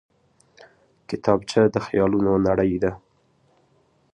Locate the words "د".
1.73-1.75